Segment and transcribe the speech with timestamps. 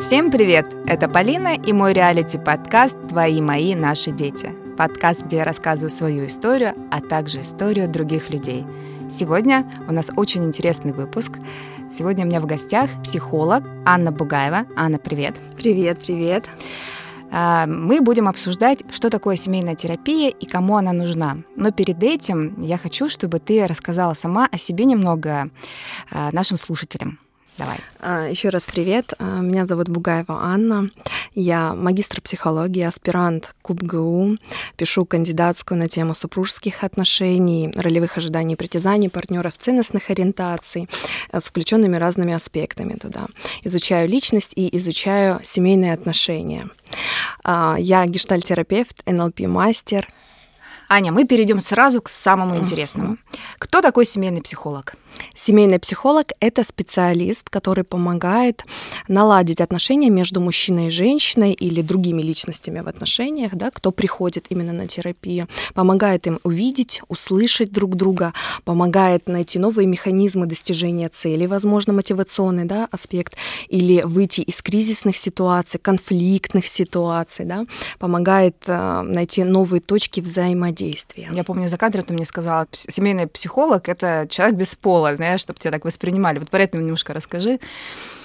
[0.00, 0.64] Всем привет!
[0.86, 4.50] Это Полина и мой реалити-подкаст «Твои, мои, наши дети».
[4.78, 8.64] Подкаст, где я рассказываю свою историю, а также историю других людей.
[9.10, 11.32] Сегодня у нас очень интересный выпуск.
[11.92, 14.64] Сегодня у меня в гостях психолог Анна Бугаева.
[14.74, 15.36] Анна, привет!
[15.58, 16.46] Привет, привет!
[17.30, 21.36] А, мы будем обсуждать, что такое семейная терапия и кому она нужна.
[21.56, 25.50] Но перед этим я хочу, чтобы ты рассказала сама о себе немного
[26.10, 27.18] а, нашим слушателям.
[27.58, 27.78] Давай.
[28.00, 29.12] А, Еще раз привет.
[29.18, 30.90] А, меня зовут Бугаева Анна.
[31.34, 34.36] Я магистр психологии, аспирант КУБГУ.
[34.76, 40.88] Пишу кандидатскую на тему супружеских отношений, ролевых ожиданий притязаний партнеров, ценностных ориентаций
[41.32, 43.26] э, с включенными разными аспектами туда.
[43.62, 46.68] Изучаю личность и изучаю семейные отношения.
[47.44, 50.08] А, я гештальтерапевт, НЛП-мастер.
[50.88, 53.16] Аня, мы перейдем сразу к самому интересному.
[53.58, 54.94] Кто такой семейный психолог?
[55.34, 58.64] Семейный психолог— это специалист, который помогает
[59.08, 64.72] наладить отношения между мужчиной и женщиной или другими личностями в отношениях, да, кто приходит именно
[64.72, 68.32] на терапию, помогает им увидеть, услышать друг друга,
[68.64, 73.36] помогает найти новые механизмы достижения целей, возможно, мотивационный да, аспект,
[73.68, 77.66] или выйти из кризисных ситуаций, конфликтных ситуаций, да,
[77.98, 81.28] помогает э, найти новые точки взаимодействия.
[81.32, 85.58] Я помню, за кадром ты мне сказала, семейный психолог— это человек без пола, знаешь, чтобы
[85.58, 86.38] тебя так воспринимали.
[86.38, 87.58] Вот про это немножко расскажи.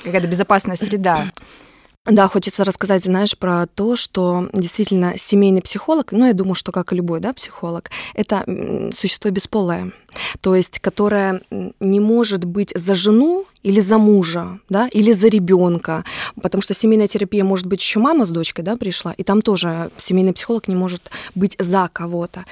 [0.03, 1.31] Какая-то безопасная среда.
[2.05, 6.93] Да, хочется рассказать, знаешь, про то, что действительно семейный психолог, ну, я думаю, что как
[6.93, 8.45] и любой, да, психолог, это
[8.95, 9.91] существо бесполое,
[10.41, 11.41] то есть которое
[11.79, 16.05] не может быть за жену или за мужа, да, или за ребенка,
[16.39, 19.89] потому что семейная терапия может быть еще мама с дочкой, да, пришла, и там тоже
[19.97, 22.43] семейный психолог не может быть за кого-то.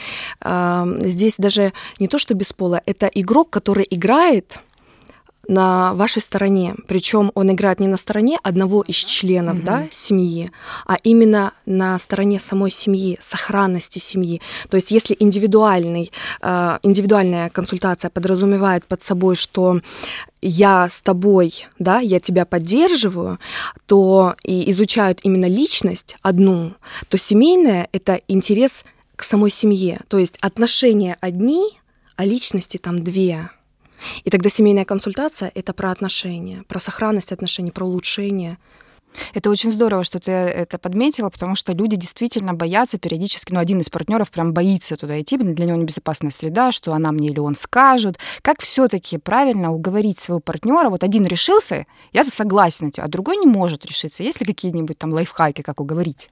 [1.07, 4.59] Здесь даже не то, что бесполое, это игрок, который играет
[5.47, 6.75] на вашей стороне.
[6.87, 9.65] Причем он играет не на стороне одного из членов mm-hmm.
[9.65, 10.51] да, семьи,
[10.85, 14.41] а именно на стороне самой семьи, сохранности семьи.
[14.69, 16.11] То есть если индивидуальный,
[16.41, 19.81] э, индивидуальная консультация подразумевает под собой, что
[20.41, 23.39] я с тобой, да, я тебя поддерживаю,
[23.85, 26.73] то и изучают именно личность одну,
[27.09, 28.83] то семейное— это интерес
[29.15, 29.99] к самой семье.
[30.07, 31.79] То есть отношения одни,
[32.15, 33.49] а личности там две.
[34.23, 38.57] И тогда семейная консультация— это про отношения, про сохранность отношений, про улучшение.
[39.33, 43.79] Это очень здорово, что ты это подметила, потому что люди действительно боятся периодически, ну, один
[43.79, 47.55] из партнеров прям боится туда идти, для него небезопасная среда, что она мне или он
[47.55, 48.17] скажут.
[48.41, 50.89] Как все-таки правильно уговорить своего партнера?
[50.89, 54.23] Вот один решился, я согласен, а другой не может решиться.
[54.23, 56.29] Есть ли какие-нибудь там лайфхаки, как уговорить?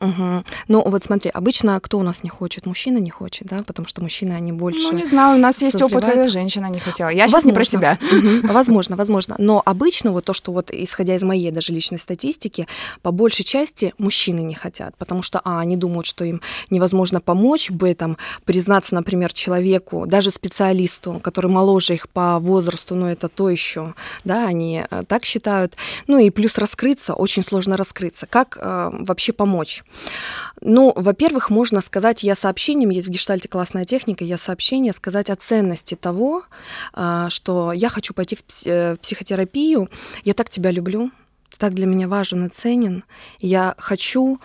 [0.00, 0.44] Угу.
[0.68, 2.66] Ну, вот смотри, обычно кто у нас не хочет?
[2.66, 4.84] Мужчина не хочет, да, потому что мужчины, они больше...
[4.84, 7.08] Ну, не знаю, у нас есть опыт, когда женщина не хотела.
[7.08, 7.48] Я сейчас возможно.
[7.48, 7.98] не про себя.
[8.00, 8.52] Угу.
[8.52, 9.34] Возможно, возможно.
[9.38, 12.66] Но обычно вот то, что вот, исходя из моей даже личной статистики,
[13.02, 16.40] по большей части мужчины не хотят, потому что, а, они думают, что им
[16.70, 23.10] невозможно помочь, б, там, признаться, например, человеку, даже специалисту, который моложе их по возрасту, но
[23.10, 23.94] это то еще,
[24.24, 25.76] да, они э, так считают.
[26.06, 28.26] Ну и плюс раскрыться, очень сложно раскрыться.
[28.26, 29.83] Как э, вообще помочь?
[30.60, 35.36] Ну, во-первых, можно сказать, я сообщением, есть в гештальте классная техника, я сообщение сказать о
[35.36, 36.44] ценности того,
[36.92, 39.90] а, что я хочу пойти э, в психотерапию,
[40.24, 41.10] я так тебя люблю,
[41.50, 43.04] ты так для меня важен и ценен,
[43.40, 44.40] я хочу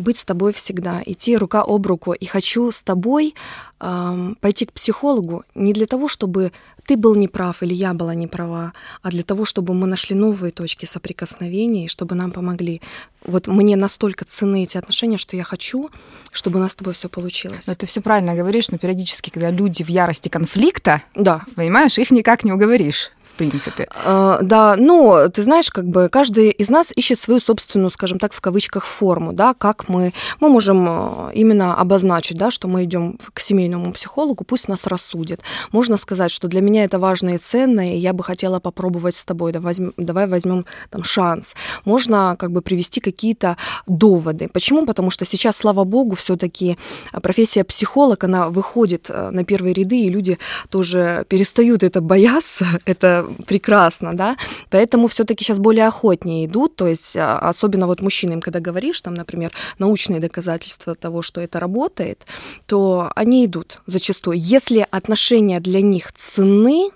[0.00, 2.12] быть с тобой всегда, идти рука об руку.
[2.12, 3.34] И хочу с тобой
[3.80, 6.52] эм, пойти к психологу не для того, чтобы
[6.86, 8.72] ты был неправ или я была неправа,
[9.02, 12.80] а для того, чтобы мы нашли новые точки соприкосновения и чтобы нам помогли.
[13.24, 15.90] Вот мне настолько ценны эти отношения, что я хочу,
[16.32, 17.66] чтобы у нас с тобой все получилось.
[17.68, 21.42] Но ты все правильно говоришь, но периодически, когда люди в ярости конфликта, да.
[21.54, 23.88] понимаешь, их никак не уговоришь принципе.
[24.04, 28.34] А, да, но ты знаешь, как бы каждый из нас ищет свою собственную, скажем так,
[28.34, 33.18] в кавычках форму, да, как мы, мы можем э, именно обозначить, да, что мы идем
[33.32, 35.40] к семейному психологу, пусть нас рассудит.
[35.72, 39.24] Можно сказать, что для меня это важно и ценно, и я бы хотела попробовать с
[39.24, 41.54] тобой, да, возьм, давай возьмем там шанс.
[41.86, 43.56] Можно как бы привести какие-то
[43.86, 44.48] доводы.
[44.52, 44.84] Почему?
[44.84, 46.76] Потому что сейчас, слава богу, все-таки
[47.22, 50.38] профессия психолог, она выходит на первые ряды, и люди
[50.68, 54.36] тоже перестают это бояться, это прекрасно, да,
[54.70, 59.14] поэтому все-таки сейчас более охотнее идут, то есть а, особенно вот мужчинам, когда говоришь, там,
[59.14, 62.26] например, научные доказательства того, что это работает,
[62.66, 64.38] то они идут зачастую.
[64.38, 66.90] Если отношения для них ценны,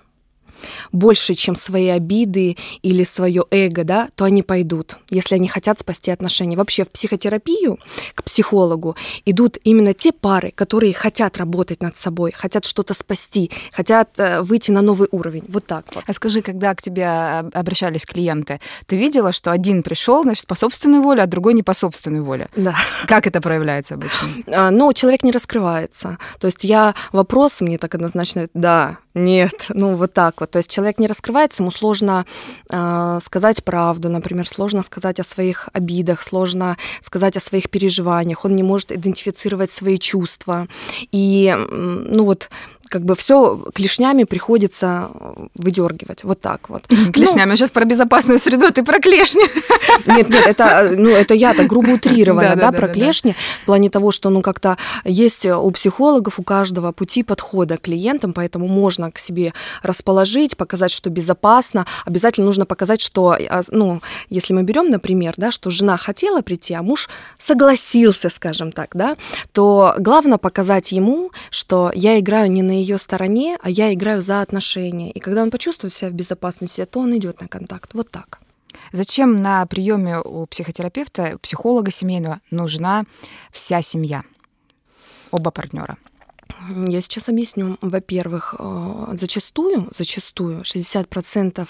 [0.91, 6.11] больше, чем свои обиды или свое эго, да, то они пойдут, если они хотят спасти
[6.11, 6.57] отношения.
[6.57, 7.79] Вообще в психотерапию
[8.13, 14.09] к психологу идут именно те пары, которые хотят работать над собой, хотят что-то спасти, хотят
[14.17, 15.43] э, выйти на новый уровень.
[15.47, 16.03] Вот так вот.
[16.07, 20.99] А скажи, когда к тебе обращались клиенты, ты видела, что один пришел, значит, по собственной
[20.99, 22.49] воле, а другой не по собственной воле?
[22.55, 22.75] Да.
[23.07, 24.29] Как это проявляется обычно?
[24.47, 26.17] А, ну, человек не раскрывается.
[26.39, 30.51] То есть я вопрос мне так однозначно, да, нет, ну вот так вот.
[30.51, 32.25] То есть человек не раскрывается, ему сложно
[32.69, 38.55] э, сказать правду, например, сложно сказать о своих обидах, сложно сказать о своих переживаниях, он
[38.55, 40.67] не может идентифицировать свои чувства.
[41.11, 42.49] И, ну вот,
[42.89, 45.09] как бы все клешнями приходится
[45.55, 46.23] выдергивать.
[46.23, 46.83] Вот так вот.
[47.13, 47.51] Клешнями.
[47.51, 49.43] Ну, сейчас про безопасную среду, ты про клешни.
[50.07, 54.11] Нет, нет, это, ну, это я так грубо утрирована, да, про клешни, в плане того,
[54.11, 59.19] что, ну, как-то есть у психологов, у каждого пути подхода к клиентам, поэтому можно к
[59.19, 59.53] себе
[59.83, 61.85] расположить, показать, что безопасно.
[62.05, 66.73] Обязательно нужно показать, что, а, ну, если мы берем, например, да, что жена хотела прийти,
[66.73, 67.09] а муж
[67.39, 69.17] согласился, скажем так, да,
[69.53, 74.41] то главное показать ему, что я играю не на ее стороне, а я играю за
[74.41, 75.11] отношения.
[75.11, 77.93] И когда он почувствует себя в безопасности, то он идет на контакт.
[77.93, 78.39] Вот так.
[78.91, 83.05] Зачем на приеме у психотерапевта, у психолога семейного нужна
[83.51, 84.23] вся семья,
[85.31, 85.97] оба партнера?
[86.87, 87.77] Я сейчас объясню.
[87.81, 91.67] Во-первых, э, зачастую, зачастую 60%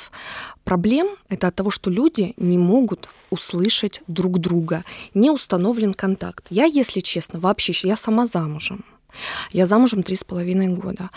[0.64, 4.84] проблем это от того, что люди не могут услышать друг друга,
[5.14, 6.46] не установлен контакт.
[6.50, 8.86] Я, если честно, вообще, я сама замужем.
[9.52, 11.10] Я замужем три с половиной года.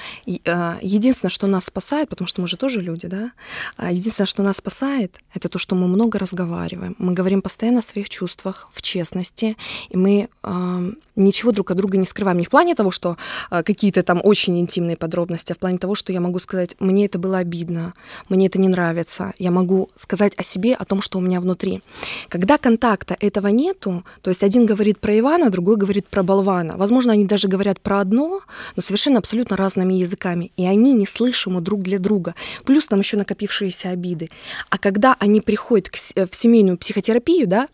[0.46, 3.30] А, единственное, что нас спасает, потому что мы же тоже люди, да,
[3.76, 6.96] а, единственное, что нас спасает, это то, что мы много разговариваем.
[6.98, 9.56] Мы говорим постоянно о своих чувствах, в честности,
[9.88, 12.38] и мы э, ничего друг от друга не скрываем.
[12.38, 13.16] Не в плане того, что
[13.50, 17.06] э, какие-то там очень интимные подробности, а в плане того, что я могу сказать, мне
[17.06, 17.94] это было обидно,
[18.28, 19.32] мне это не нравится.
[19.38, 21.82] Я могу сказать о себе, о том, что у меня внутри.
[22.28, 26.76] Когда контакта этого нету, то есть один говорит про Ивана, другой говорит про болвана.
[26.76, 28.42] Возможно, они даже говорят про одно,
[28.76, 32.34] но совершенно абсолютно разными языками, и они не слышимы друг для друга.
[32.66, 34.28] Плюс там еще накопившиеся обиды.
[34.68, 37.66] А когда они приходят к, в семейную психотерапию, да,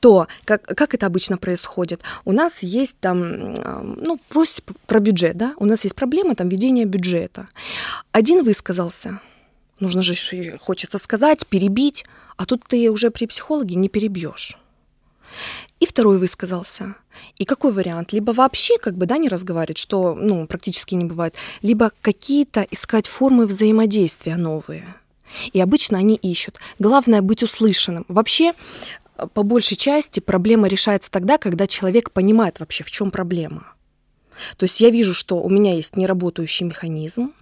[0.00, 2.00] то как, как это обычно происходит?
[2.24, 3.54] У нас есть там,
[3.94, 7.46] ну, просить про бюджет, да, у нас есть проблема там ведения бюджета.
[8.10, 9.20] Один высказался,
[9.78, 10.14] нужно же,
[10.58, 12.04] хочется сказать, перебить,
[12.36, 14.58] а тут ты уже при психологе не перебьешь.
[15.80, 16.94] И второй высказался.
[17.36, 18.12] И какой вариант?
[18.12, 23.08] Либо вообще как бы да, не разговаривать, что ну, практически не бывает, либо какие-то искать
[23.08, 24.94] формы взаимодействия новые.
[25.52, 26.58] И обычно они ищут.
[26.78, 28.04] Главное быть услышанным.
[28.08, 28.52] Вообще,
[29.34, 33.72] по большей части проблема решается тогда, когда человек понимает вообще, в чем проблема.
[34.56, 37.32] То есть я вижу, что у меня есть неработающий механизм,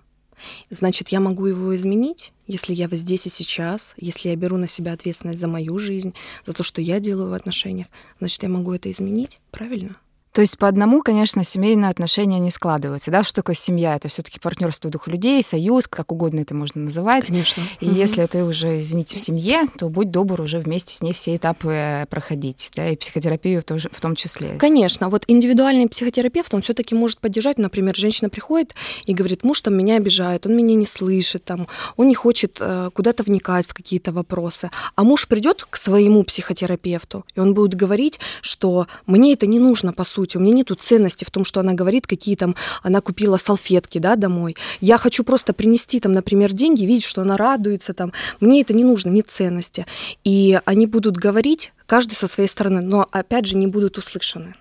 [0.71, 4.95] Значит, я могу его изменить, если я здесь и сейчас, если я беру на себя
[4.95, 6.15] ответственность за мою жизнь,
[6.45, 7.87] за то, что я делаю в отношениях,
[8.19, 9.97] значит, я могу это изменить, правильно?
[10.39, 13.11] То есть по одному, конечно, семейные отношения не складываются.
[13.11, 13.25] Да?
[13.25, 13.97] Что такое семья?
[13.97, 17.27] Это все-таки партнерство двух людей, союз, как угодно это можно называть.
[17.27, 17.65] Конечно.
[17.81, 17.97] И угу.
[17.97, 21.73] если ты уже, извините, в семье, то будь добр уже вместе с ней все этапы
[21.73, 24.51] э, проходить, да, и психотерапию тоже, в том числе.
[24.61, 25.09] Конечно.
[25.09, 27.59] Вот индивидуальный психотерапевт, он все-таки может поддержать.
[27.59, 28.77] Например, женщина приходит
[29.07, 32.91] и говорит, муж там меня обижает, он меня не слышит, там, он не хочет э,
[32.95, 34.71] куда-то вникать в какие-то вопросы.
[34.95, 39.93] А муж придет к своему психотерапевту, и он будет говорить, что мне это не нужно,
[39.93, 40.37] по сути, сути.
[40.37, 44.17] У меня нету ценности в том, что она говорит, какие там она купила салфетки, да,
[44.17, 44.57] домой.
[44.81, 48.13] Я хочу просто принести там, например, деньги, видеть, что она радуется там.
[48.41, 49.87] Мне это не нужно, нет ценности.
[50.25, 54.55] И они будут говорить, каждый со своей стороны, но опять же не будут услышаны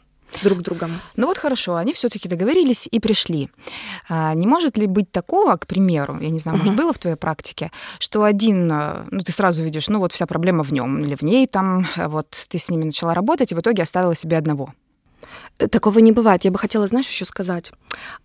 [0.43, 0.91] друг другом.
[1.15, 3.49] Ну вот хорошо, они все-таки договорились и пришли.
[4.09, 6.61] А, не может ли быть такого, к примеру, я не знаю, uh-huh.
[6.61, 10.25] может было в твоей практике, что один, э, ну ты сразу видишь, ну вот вся
[10.25, 13.59] проблема в нем или в ней там, вот ты с ними начала работать и в
[13.59, 14.73] итоге оставила себе одного.
[15.57, 16.43] Такого не бывает.
[16.43, 17.71] Я бы хотела, знаешь, еще сказать.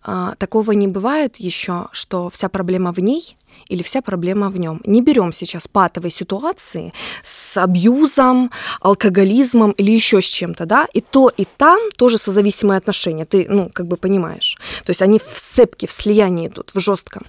[0.03, 4.81] А, такого не бывает еще, что вся проблема в ней, или вся проблема в нем.
[4.85, 6.93] Не берем сейчас патовые ситуации
[7.23, 13.25] с абьюзом, алкоголизмом или еще с чем-то, да, и то, и там тоже созависимые отношения,
[13.25, 14.57] ты, ну, как бы понимаешь.
[14.85, 17.23] То есть они в сцепке, в слиянии идут, в жестком.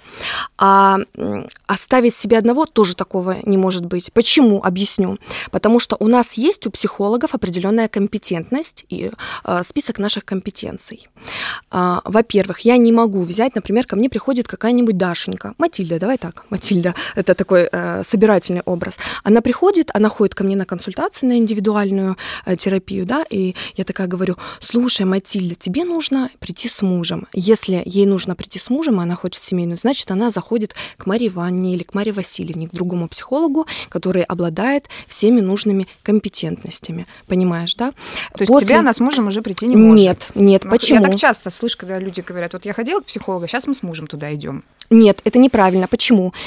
[0.59, 0.99] А
[1.67, 4.13] оставить себе одного тоже такого не может быть.
[4.13, 4.63] Почему?
[4.63, 5.19] Объясню.
[5.51, 9.11] Потому что у нас есть у психологов определенная компетентность и
[9.45, 11.09] э, список наших компетенций.
[11.71, 16.45] А, во-первых, я не могу взять, например, ко мне приходит какая-нибудь Дашенька, Матильда, давай так,
[16.51, 18.99] Матильда, это такой э, собирательный образ.
[19.23, 22.17] Она приходит, она ходит ко мне на консультацию, на индивидуальную
[22.47, 27.27] э, терапию, да, и я такая говорю, слушай, Матильда, тебе нужно прийти с мужем.
[27.33, 31.29] Если ей нужно прийти с мужем, и она хочет семейную, значит, она заходит к Марии
[31.29, 37.07] Ивановне или к Марии Васильевне, к другому психологу, который обладает всеми нужными компетентностями.
[37.27, 37.93] Понимаешь, да?
[37.93, 38.67] То есть После...
[38.67, 40.05] к тебе она с мужем уже прийти не может?
[40.05, 41.01] Нет, нет, ну, почему?
[41.01, 43.83] Я так часто слышу, когда люди говорят, вот я ходила к психологу, сейчас мы с
[43.83, 44.65] мужем туда идем.
[44.91, 45.89] Нет, это неправильно.
[45.89, 46.04] Почему?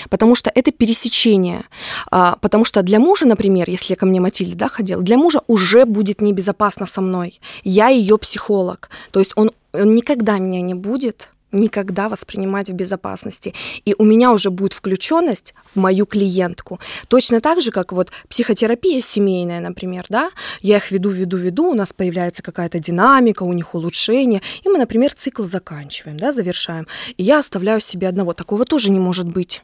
[0.09, 1.63] Потому что это пересечение.
[2.11, 5.85] А, потому что для мужа, например, если ко мне Матильда да, ходила, для мужа уже
[5.85, 7.39] будет небезопасно со мной.
[7.63, 8.89] Я ее психолог.
[9.11, 13.53] То есть он, он никогда меня не будет никогда воспринимать в безопасности.
[13.85, 16.79] И у меня уже будет включенность в мою клиентку.
[17.07, 21.73] Точно так же, как вот психотерапия семейная, например, да, я их веду, веду, веду, у
[21.73, 26.87] нас появляется какая-то динамика, у них улучшение, и мы, например, цикл заканчиваем, да, завершаем.
[27.15, 28.33] И я оставляю себе одного.
[28.33, 29.63] Такого тоже не может быть.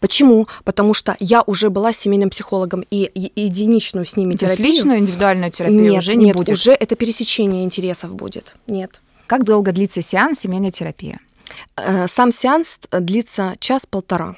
[0.00, 0.46] Почему?
[0.64, 4.66] Потому что я уже была семейным психологом и единичную с ними То терапию.
[4.66, 6.50] Есть личную индивидуальную терапию нет, уже не нет, будет.
[6.50, 8.54] уже это пересечение интересов будет.
[8.66, 9.00] Нет.
[9.26, 11.18] Как долго длится сеанс семейной терапии?
[11.76, 14.36] Э, сам сеанс длится час-полтора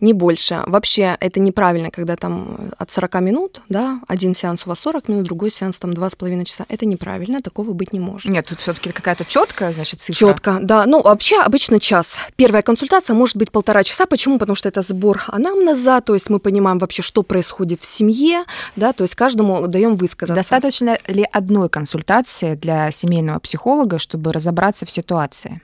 [0.00, 0.62] не больше.
[0.66, 5.24] Вообще это неправильно, когда там от 40 минут, да, один сеанс у вас 40 минут,
[5.24, 6.64] другой сеанс там 2,5 часа.
[6.68, 8.30] Это неправильно, такого быть не может.
[8.30, 10.18] Нет, тут все таки какая-то четкая, значит, цифра.
[10.18, 10.86] Четко, да.
[10.86, 12.16] Ну, вообще обычно час.
[12.36, 14.06] Первая консультация может быть полтора часа.
[14.06, 14.38] Почему?
[14.38, 18.44] Потому что это сбор анамнеза, то есть мы понимаем вообще, что происходит в семье,
[18.76, 20.34] да, то есть каждому даем высказаться.
[20.34, 25.60] Достаточно ли одной консультации для семейного психолога, чтобы разобраться в ситуации?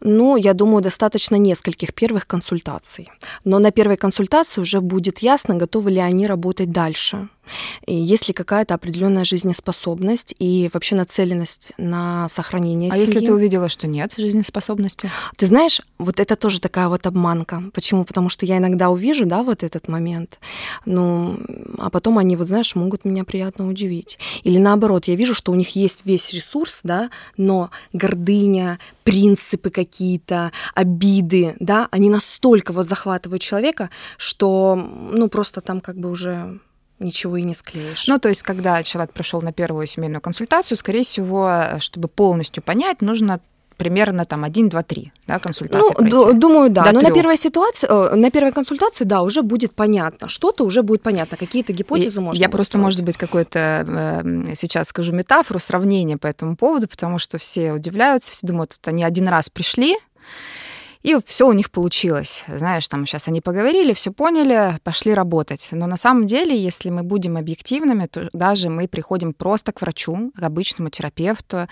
[0.00, 3.08] Ну, я думаю, достаточно нескольких первых консультаций.
[3.48, 7.30] Но на первой консультации уже будет ясно, готовы ли они работать дальше.
[7.86, 13.06] И есть ли какая-то определенная жизнеспособность и вообще нацеленность на сохранение а семьи.
[13.06, 15.10] А если ты увидела, что нет жизнеспособности?
[15.36, 17.62] Ты знаешь, вот это тоже такая вот обманка.
[17.72, 18.04] Почему?
[18.04, 20.38] Потому что я иногда увижу, да, вот этот момент,
[20.84, 21.38] ну,
[21.78, 24.18] а потом они, вот знаешь, могут меня приятно удивить.
[24.42, 30.52] Или наоборот, я вижу, что у них есть весь ресурс, да, но гордыня, принципы какие-то,
[30.74, 36.58] обиды, да, они настолько вот захватывают человека, что, ну, просто там как бы уже
[36.98, 38.06] ничего и не склеишь.
[38.08, 43.02] Ну, то есть, когда человек пришел на первую семейную консультацию, скорее всего, чтобы полностью понять,
[43.02, 43.40] нужно
[43.78, 46.38] примерно там 1, 2, 3 да, консультации ну, пройти.
[46.38, 46.84] Думаю, да.
[46.84, 50.28] До Но на первой ситуации, э, на первой консультации, да, уже будет понятно.
[50.28, 52.84] Что-то уже будет понятно, какие-то гипотезы и можно Я просто, строить.
[52.84, 58.32] может быть, какой-то э, сейчас скажу метафору, сравнение по этому поводу, потому что все удивляются,
[58.32, 59.96] все думают, что они один раз пришли,
[61.02, 62.44] и все у них получилось.
[62.48, 65.68] Знаешь, там сейчас они поговорили, все поняли, пошли работать.
[65.72, 70.32] Но на самом деле, если мы будем объективными, то даже мы приходим просто к врачу,
[70.36, 71.68] к обычному терапевту,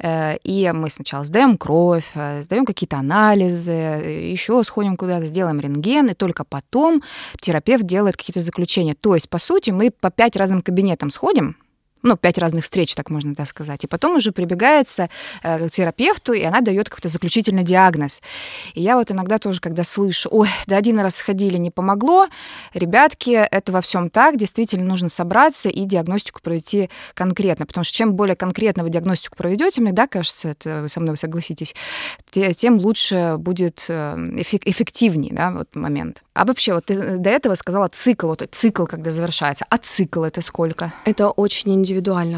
[0.00, 6.08] э, и мы сначала сдаем кровь, э, сдаем какие-то анализы, еще сходим куда-то, сделаем рентген,
[6.08, 7.02] и только потом
[7.40, 8.94] терапевт делает какие-то заключения.
[8.94, 11.56] То есть, по сути, мы по пять разным кабинетам сходим,
[12.02, 13.84] ну, пять разных встреч, так можно да, сказать.
[13.84, 15.08] И потом уже прибегается
[15.42, 18.20] э, к терапевту, и она дает какой-то заключительный диагноз.
[18.74, 22.28] И я вот иногда тоже, когда слышу, ой, да один раз сходили, не помогло,
[22.74, 28.14] ребятки, это во всем так, действительно нужно собраться и диагностику провести конкретно, потому что чем
[28.14, 31.74] более конкретно вы диагностику проведете, мне, да, кажется, это вы со мной согласитесь,
[32.30, 36.22] тем лучше будет э, эффективнее, да, вот момент.
[36.34, 39.66] А вообще, вот ты до этого сказала цикл, вот цикл, когда завершается.
[39.68, 40.92] А цикл это сколько?
[41.04, 41.70] Это очень.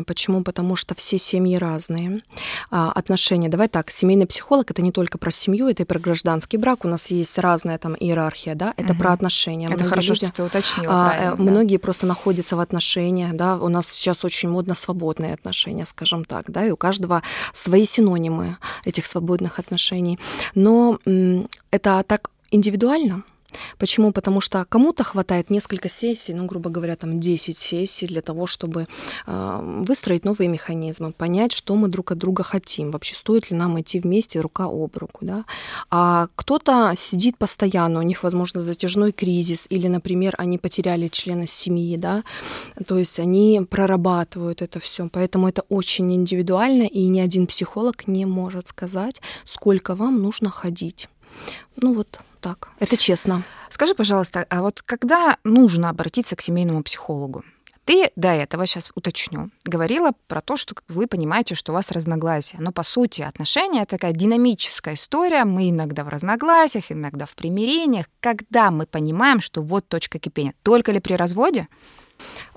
[0.04, 0.42] Почему?
[0.42, 2.23] Потому что все семьи разные.
[2.71, 3.49] А, отношения.
[3.49, 6.85] Давай так, семейный психолог это не только про семью, это и про гражданский брак.
[6.85, 9.02] У нас есть разная там иерархия, да, это угу.
[9.02, 9.66] про отношения.
[9.66, 10.92] Это многие хорошо, люди, что ты уточнила.
[10.92, 11.37] А, э, да.
[11.37, 13.56] Многие просто находятся в отношениях, да.
[13.56, 18.56] У нас сейчас очень модно свободные отношения, скажем так, да, и у каждого свои синонимы
[18.85, 20.18] этих свободных отношений.
[20.54, 20.99] Но
[21.71, 23.23] это так индивидуально,
[23.78, 24.12] Почему?
[24.12, 28.87] Потому что кому-то хватает несколько сессий, ну, грубо говоря, там 10 сессий для того, чтобы
[29.26, 33.80] э, выстроить новые механизмы, понять, что мы друг от друга хотим, вообще стоит ли нам
[33.80, 35.44] идти вместе рука об руку, да.
[35.90, 41.97] А кто-то сидит постоянно, у них, возможно, затяжной кризис, или, например, они потеряли члена семьи,
[41.97, 42.25] да,
[42.87, 48.26] то есть они прорабатывают это все, поэтому это очень индивидуально, и ни один психолог не
[48.26, 51.09] может сказать, сколько вам нужно ходить.
[51.76, 52.68] Ну вот так.
[52.80, 53.42] Это честно.
[53.70, 57.44] Скажи, пожалуйста, а вот когда нужно обратиться к семейному психологу?
[57.84, 62.58] Ты до этого, сейчас уточню, говорила про то, что вы понимаете, что у вас разногласия.
[62.61, 65.44] Но, по сути, отношения— такая динамическая история.
[65.44, 68.06] Мы иногда в разногласиях, иногда в примирениях.
[68.20, 70.54] Когда мы понимаем, что вот точка кипения?
[70.62, 71.66] Только ли при разводе?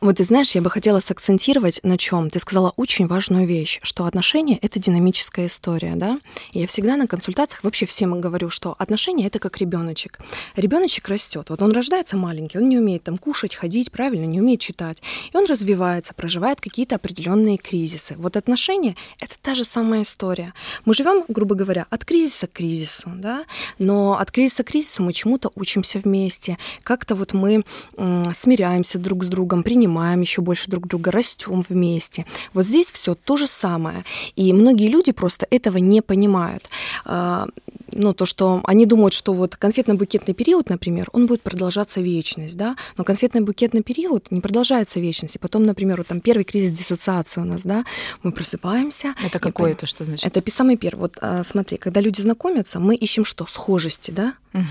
[0.01, 2.29] Вот ты знаешь, я бы хотела сакцентировать на чем.
[2.29, 6.19] Ты сказала очень важную вещь, что отношения это динамическая история, да?
[6.51, 10.19] И я всегда на консультациях вообще всем говорю, что отношения это как ребеночек.
[10.55, 11.49] Ребеночек растет.
[11.49, 15.01] Вот он рождается маленький, он не умеет там кушать, ходить, правильно, не умеет читать.
[15.31, 18.15] И он развивается, проживает какие-то определенные кризисы.
[18.17, 20.53] Вот отношения это та же самая история.
[20.83, 23.45] Мы живем, грубо говоря, от кризиса к кризису, да?
[23.79, 26.57] Но от кризиса к кризису мы чему-то учимся вместе.
[26.83, 27.63] Как-то вот мы
[27.95, 32.25] смиряемся друг с другом, принимаем понимаем еще больше друг друга, растем вместе.
[32.53, 34.03] Вот здесь все то же самое.
[34.35, 36.69] И многие люди просто этого не понимают.
[37.05, 37.47] А,
[37.91, 42.75] ну, то, что они думают, что вот конфетно-букетный период, например, он будет продолжаться вечность, да,
[42.97, 45.35] но конфетно-букетный период не продолжается вечность.
[45.35, 47.85] И потом, например, вот там первый кризис диссоциации у нас, да,
[48.23, 49.13] мы просыпаемся.
[49.23, 50.25] Это какой это, что значит?
[50.25, 51.01] Это самый первый.
[51.01, 53.45] Вот а, смотри, когда люди знакомятся, мы ищем что?
[53.45, 54.33] Схожести, да?
[54.53, 54.63] Угу.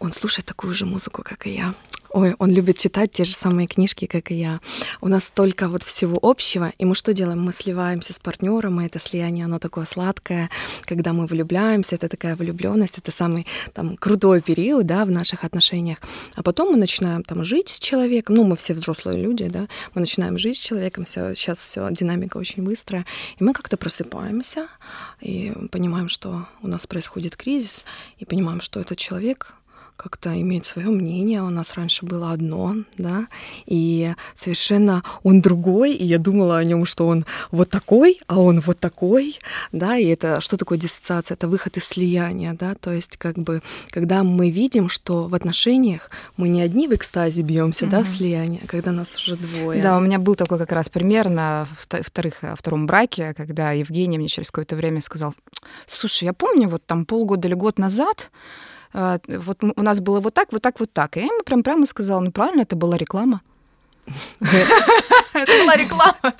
[0.00, 1.74] Он слушает такую же музыку, как и я.
[2.14, 4.60] Ой, он любит читать те же самые книжки, как и я.
[5.00, 7.42] У нас столько вот всего общего, и мы что делаем?
[7.42, 10.48] Мы сливаемся с партнером, и это слияние, оно такое сладкое,
[10.84, 15.98] когда мы влюбляемся, это такая влюбленность, это самый там крутой период, да, в наших отношениях.
[16.36, 20.00] А потом мы начинаем там жить с человеком, ну, мы все взрослые люди, да, мы
[20.02, 23.06] начинаем жить с человеком, все, сейчас все динамика очень быстрая,
[23.40, 24.68] и мы как-то просыпаемся
[25.20, 27.84] и понимаем, что у нас происходит кризис,
[28.18, 29.56] и понимаем, что этот человек
[29.96, 31.42] как-то иметь свое мнение.
[31.42, 33.28] У нас раньше было одно, да,
[33.66, 38.60] и совершенно он другой, и я думала о нем, что он вот такой, а он
[38.60, 39.38] вот такой,
[39.72, 41.34] да, и это что такое диссоциация?
[41.34, 46.10] Это выход из слияния, да, то есть как бы, когда мы видим, что в отношениях
[46.36, 47.90] мы не одни в экстазе бьемся, mm-hmm.
[47.90, 49.82] да, слияние, а когда нас уже двое.
[49.82, 54.28] Да, у меня был такой как раз пример на вторых, втором браке, когда Евгений мне
[54.28, 55.34] через какое-то время сказал,
[55.86, 58.30] слушай, я помню, вот там полгода или год назад
[58.94, 61.16] вот у нас было вот так, вот так, вот так.
[61.16, 63.42] И я ему прям прямо сказала, ну правильно, это была реклама.
[65.32, 66.34] Это была реклама.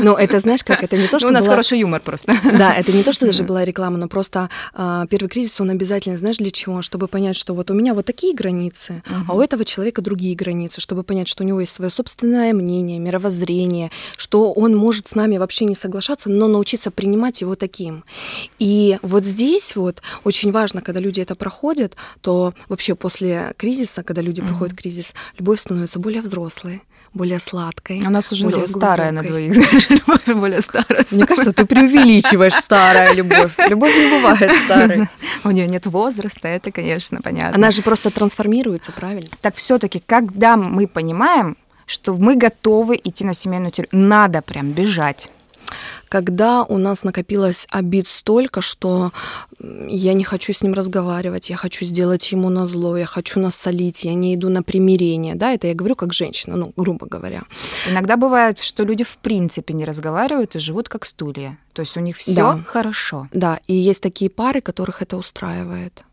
[0.00, 2.34] Ну, это, знаешь, как, это не то, что У нас хороший юмор просто.
[2.44, 6.16] Да, это не то, что даже была реклама, но просто а, первый кризис, он обязательно,
[6.16, 6.82] знаешь, для чего?
[6.82, 10.80] Чтобы понять, что вот у меня вот такие границы, а у этого человека другие границы,
[10.80, 15.38] чтобы понять, что у него есть свое собственное мнение, мировоззрение, что он может с нами
[15.38, 18.04] вообще не соглашаться, но научиться принимать его таким.
[18.58, 24.22] И вот здесь вот очень важно, когда люди это проходят, то вообще после кризиса, когда
[24.22, 26.82] люди проходят кризис, любовь становится более взрослой
[27.14, 28.00] более сладкой.
[28.06, 29.28] У нас уже более старая глубокой.
[29.28, 31.04] на двоих, знаешь, любовь более старая.
[31.10, 33.52] Мне кажется, ты преувеличиваешь старая любовь.
[33.68, 35.08] Любовь не бывает старой.
[35.44, 37.54] У нее нет возраста, это, конечно, понятно.
[37.54, 39.30] Она же просто трансформируется, правильно?
[39.40, 45.30] Так все-таки, когда мы понимаем, что мы готовы идти на семейную терапию, надо прям бежать
[46.08, 49.12] когда у нас накопилось обид столько, что
[49.60, 54.04] я не хочу с ним разговаривать, я хочу сделать ему на зло, я хочу насолить,
[54.04, 57.42] я не иду на примирение, да, это я говорю как женщина, ну, грубо говоря.
[57.90, 62.00] Иногда бывает, что люди в принципе не разговаривают и живут как стулья, то есть у
[62.00, 62.64] них все да.
[62.66, 63.28] хорошо.
[63.32, 66.04] Да, и есть такие пары, которых это устраивает.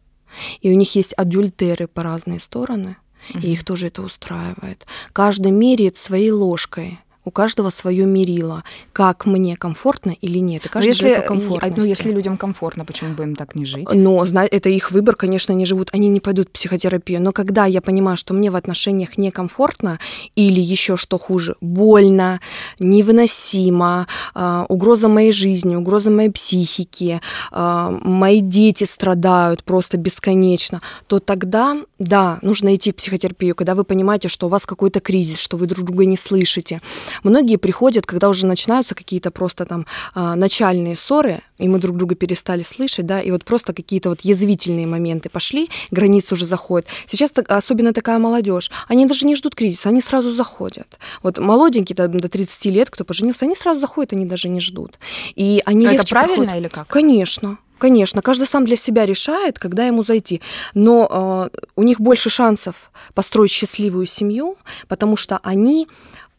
[0.62, 2.98] И у них есть адюльтеры по разные стороны,
[3.34, 4.86] и их тоже это устраивает.
[5.14, 10.66] Каждый меряет своей ложкой у каждого свое мерило, как мне комфортно или нет.
[10.66, 11.80] И каждый если, по комфортности.
[11.80, 13.88] Ну, если людям комфортно, почему бы им так не жить?
[13.94, 17.22] Но это их выбор, конечно, они живут, они не пойдут в психотерапию.
[17.22, 20.00] Но когда я понимаю, что мне в отношениях некомфортно
[20.36, 22.40] или еще что хуже, больно,
[22.80, 31.20] невыносимо, э, угроза моей жизни, угроза моей психики, э, мои дети страдают просто бесконечно, то
[31.20, 35.58] тогда, да, нужно идти в психотерапию, когда вы понимаете, что у вас какой-то кризис, что
[35.58, 36.82] вы друг друга не слышите.
[37.24, 42.16] Многие приходят, когда уже начинаются какие-то просто там а, начальные ссоры, и мы друг друга
[42.16, 46.88] перестали слышать, да, и вот просто какие-то вот язвительные моменты пошли, границы уже заходят.
[47.06, 51.00] Сейчас особенно такая молодежь, они даже не ждут кризиса, они сразу заходят.
[51.24, 55.00] Вот молоденькие до, до 30 лет, кто поженился, они сразу заходят, они даже не ждут.
[55.36, 56.62] И они а Это правильно проходят.
[56.62, 56.88] или как?
[56.88, 57.58] Конечно.
[57.80, 60.42] Конечно, каждый сам для себя решает, когда ему зайти.
[60.74, 64.58] Но э, у них больше шансов построить счастливую семью,
[64.90, 65.88] потому что они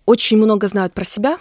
[0.07, 1.39] очень много знают про себя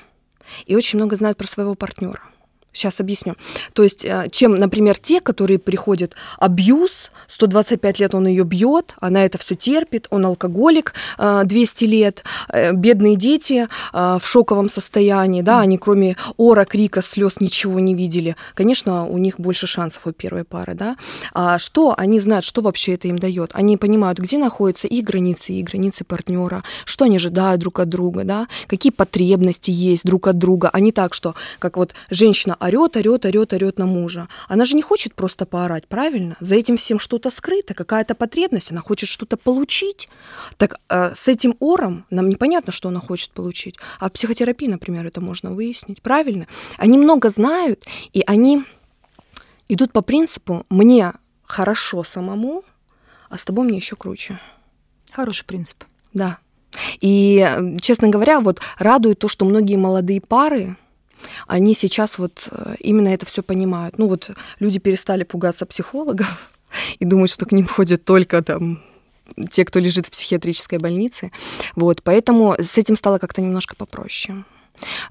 [0.66, 2.22] и очень много знают про своего партнера.
[2.72, 3.36] Сейчас объясню.
[3.74, 9.26] То есть, э, чем, например, те, которые приходят абьюз, 125 лет он ее бьет, она
[9.26, 15.60] это все терпит, он алкоголик 200 э, лет, э, бедные дети в шоковом состоянии, да,
[15.60, 18.36] они кроме ора, крика, слез ничего не видели.
[18.54, 20.96] Конечно, у них больше шансов у первой пары, да.
[21.34, 23.52] А что они знают, что вообще это им дает?
[23.54, 28.24] Они понимают, где находятся их границы, и границы партнера, что они ожидают друг от друга,
[28.24, 32.98] да, какие потребности есть друг от друга, а не так, что как вот женщина орет,
[32.98, 34.28] орет, орет, орет на мужа.
[34.48, 36.36] Она же не хочет просто поорать, правильно?
[36.40, 40.10] За этим всем что-то скрыто, какая-то потребность, она хочет что-то получить.
[40.58, 43.78] Так э, с этим ором нам непонятно, что она хочет получить.
[44.00, 46.48] А в психотерапии, например, это можно выяснить, правильно?
[46.78, 48.64] Они много знают, и они
[49.68, 52.64] идут по принципу «мне хорошо самому,
[53.30, 54.40] а с тобой мне еще круче».
[55.12, 55.84] Хороший принцип.
[56.14, 56.40] Да.
[57.02, 57.48] И,
[57.82, 60.78] честно говоря, вот радует то, что многие молодые пары,
[61.48, 63.98] они сейчас вот э, именно это все понимают.
[63.98, 66.52] Ну вот люди перестали пугаться психологов
[67.00, 68.82] и думают, что к ним ходят только там
[69.50, 71.32] те, кто лежит в психиатрической больнице.
[71.76, 74.44] Вот, поэтому с этим стало как-то немножко попроще.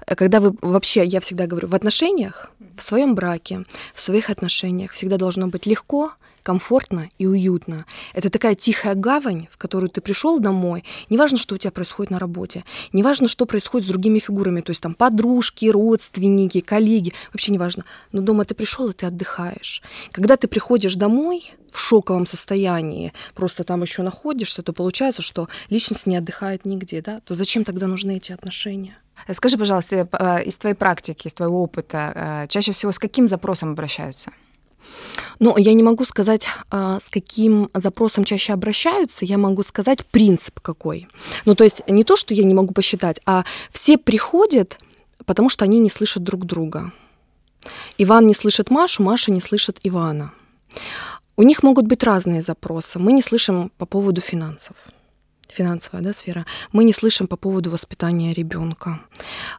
[0.05, 5.17] Когда вы вообще, я всегда говорю, в отношениях, в своем браке, в своих отношениях всегда
[5.17, 6.13] должно быть легко,
[6.49, 7.85] комфортно и уютно.
[8.11, 10.83] Это такая тихая гавань, в которую ты пришел домой.
[11.11, 14.81] Неважно, что у тебя происходит на работе, неважно, что происходит с другими фигурами, то есть
[14.81, 17.83] там подружки, родственники, коллеги, вообще неважно.
[18.11, 19.83] Но дома ты пришел и ты отдыхаешь.
[20.11, 26.07] Когда ты приходишь домой в шоковом состоянии, просто там еще находишься, то получается, что личность
[26.07, 27.19] не отдыхает нигде, да?
[27.25, 28.97] То зачем тогда нужны эти отношения?
[29.33, 33.73] Скажи, пожалуйста, э, из твоей практики, из твоего опыта, э, чаще всего с каким запросом
[33.73, 34.31] обращаются?
[35.39, 40.59] Ну, я не могу сказать, а, с каким запросом чаще обращаются, я могу сказать принцип
[40.59, 41.07] какой.
[41.45, 44.77] Ну, то есть не то, что я не могу посчитать, а все приходят,
[45.25, 46.91] потому что они не слышат друг друга.
[47.97, 50.31] Иван не слышит Машу, Маша не слышит Ивана.
[51.37, 52.99] У них могут быть разные запросы.
[52.99, 54.75] Мы не слышим по поводу финансов
[55.51, 59.01] финансовая да, сфера, мы не слышим по поводу воспитания ребенка,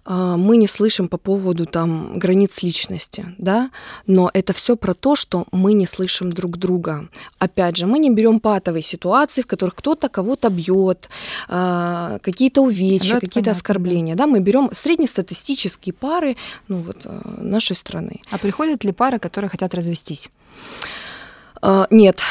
[0.05, 3.71] а, мы не слышим по поводу там, границ личности, да,
[4.07, 7.09] но это все про то, что мы не слышим друг друга.
[7.39, 11.09] Опять же, мы не берем патовые ситуации, в которых кто-то кого-то бьет,
[11.49, 14.15] а, какие-то увечья, ну, какие-то оскорбления.
[14.15, 14.25] Да.
[14.25, 16.37] да, мы берем среднестатистические пары
[16.69, 18.21] ну, вот, а, нашей страны.
[18.31, 20.31] А приходят ли пары, которые хотят развестись?
[21.91, 22.23] Нет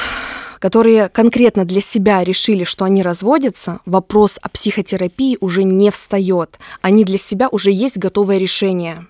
[0.60, 6.60] которые конкретно для себя решили, что они разводятся, вопрос о психотерапии уже не встает.
[6.82, 9.08] Они для себя уже есть готовое решение.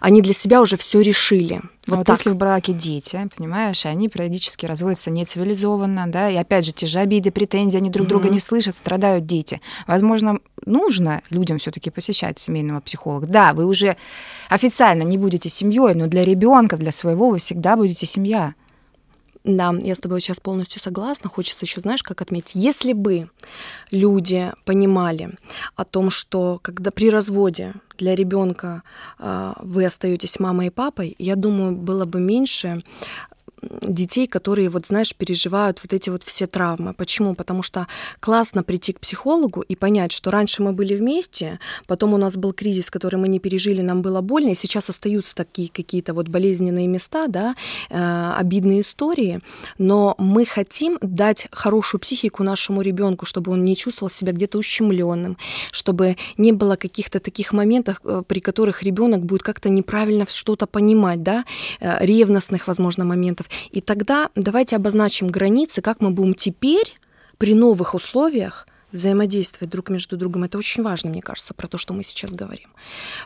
[0.00, 1.60] Они для себя уже все решили.
[1.86, 2.18] Вот, вот так.
[2.18, 6.98] если в браке дети, понимаешь, они периодически разводятся нецивилизованно, да, и опять же, те же
[6.98, 8.10] обиды, претензии, они друг mm-hmm.
[8.10, 9.60] друга не слышат, страдают дети.
[9.86, 13.26] Возможно, нужно людям все-таки посещать семейного психолога.
[13.26, 13.96] Да, вы уже
[14.48, 18.54] официально не будете семьей, но для ребенка, для своего вы всегда будете семья.
[19.44, 21.30] Да, я с тобой сейчас полностью согласна.
[21.30, 23.30] Хочется еще, знаешь, как отметить, если бы
[23.90, 25.30] люди понимали
[25.76, 28.82] о том, что когда при разводе для ребенка
[29.18, 32.82] э, вы остаетесь мамой и папой, я думаю, было бы меньше
[33.62, 36.94] детей, которые, вот знаешь, переживают вот эти вот все травмы.
[36.94, 37.34] Почему?
[37.34, 37.86] Потому что
[38.20, 42.52] классно прийти к психологу и понять, что раньше мы были вместе, потом у нас был
[42.52, 46.86] кризис, который мы не пережили, нам было больно, и сейчас остаются такие какие-то вот болезненные
[46.86, 47.54] места, да,
[47.90, 49.40] э, обидные истории,
[49.78, 55.36] но мы хотим дать хорошую психику нашему ребенку, чтобы он не чувствовал себя где-то ущемленным,
[55.72, 61.22] чтобы не было каких-то таких моментов, э, при которых ребенок будет как-то неправильно что-то понимать,
[61.22, 61.44] да,
[61.80, 63.47] э, ревностных, возможно, моментов.
[63.70, 66.94] И тогда давайте обозначим границы, как мы будем теперь
[67.38, 70.44] при новых условиях взаимодействовать друг между другом.
[70.44, 72.68] Это очень важно, мне кажется, про то, что мы сейчас говорим.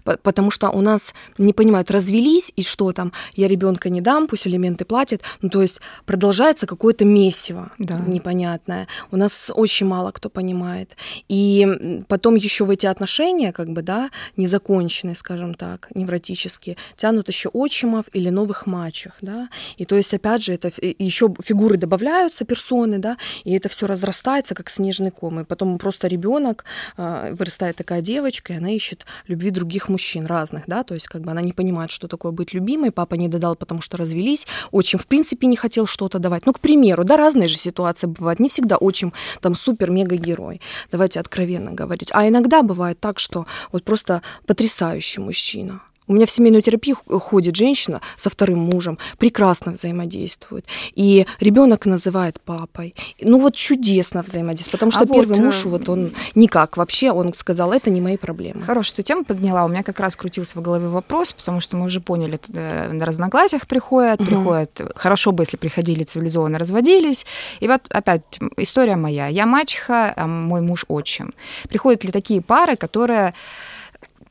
[0.05, 4.47] Потому что у нас не понимают, развелись, и что там, я ребенка не дам, пусть
[4.47, 5.23] элементы платят.
[5.41, 7.99] Ну, то есть продолжается какое-то месиво да.
[8.07, 8.89] непонятное.
[9.11, 10.97] У нас очень мало кто понимает.
[11.29, 17.49] И потом еще в эти отношения, как бы, да, незаконченные, скажем так, невротические, тянут еще
[17.51, 19.49] отчимов или новых мачех, да.
[19.77, 24.55] И то есть, опять же, это еще фигуры добавляются, персоны, да, и это все разрастается,
[24.55, 25.41] как снежный ком.
[25.41, 26.65] И потом просто ребенок
[26.97, 31.21] а, вырастает такая девочка, и она ищет любви других мужчин разных, да, то есть как
[31.21, 34.99] бы она не понимает, что такое быть любимой, папа не додал, потому что развелись, отчим
[34.99, 36.47] в принципе не хотел что-то давать.
[36.47, 39.13] Ну, к примеру, да, разные же ситуации бывают, не всегда отчим
[39.43, 42.09] там супер-мега-герой, давайте откровенно говорить.
[42.13, 47.57] А иногда бывает так, что вот просто потрясающий мужчина, у меня в семейную терапию ходит
[47.57, 50.67] женщина со вторым мужем, прекрасно взаимодействует.
[50.95, 52.95] И ребенок называет папой.
[53.21, 57.33] Ну вот чудесно взаимодействует, потому что а первый вот, муж, вот он никак вообще, он
[57.35, 58.63] сказал, это не мои проблемы.
[58.63, 59.65] Хорошую ты тему подняла.
[59.65, 63.05] У меня как раз крутился в голове вопрос, потому что мы уже поняли, э, на
[63.05, 64.29] разногласиях приходят, угу.
[64.29, 67.27] приходят, хорошо бы, если приходили цивилизованно, разводились.
[67.61, 68.23] И вот опять
[68.57, 69.29] история моя.
[69.29, 71.33] Я мачеха, а мой муж отчим.
[71.69, 73.35] Приходят ли такие пары, которые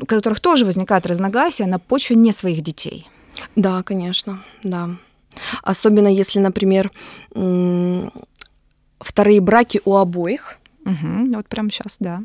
[0.02, 3.08] у которых тоже возникают разногласия на почве не своих детей.
[3.56, 4.90] Да, конечно, да.
[5.62, 6.92] Особенно если, например,
[9.00, 10.60] вторые браки у обоих.
[10.86, 12.24] Угу, вот прямо сейчас, да.